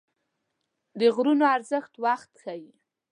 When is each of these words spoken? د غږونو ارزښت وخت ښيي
د 0.99 1.01
غږونو 1.15 1.45
ارزښت 1.55 1.93
وخت 2.05 2.31
ښيي 2.41 2.71